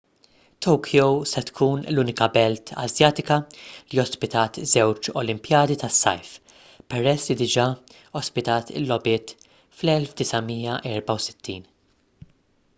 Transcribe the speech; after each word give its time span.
tokyo 0.65 1.03
se 1.31 1.41
tkun 1.49 1.83
l-unika 1.95 2.27
belt 2.37 2.71
asjatika 2.83 3.37
li 3.91 4.01
ospitat 4.03 4.57
żewġ 4.71 5.09
olimpijadi 5.23 5.77
tas-sajf 5.83 6.31
peress 6.95 7.31
li 7.33 7.37
diġà 7.43 7.67
ospitat 8.23 8.73
il-logħbiet 8.81 9.35
fl-1964 9.51 12.33